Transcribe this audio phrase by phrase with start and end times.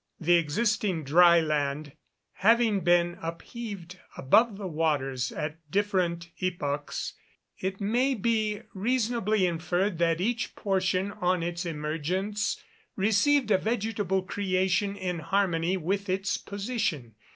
[0.19, 1.91] The existing dry land
[2.33, 7.13] having been upheaved above the waters at different epochs,
[7.59, 12.59] it may be reasonably inferred that each portion on its emergence
[12.95, 17.13] received a vegetable creation in harmony with its position.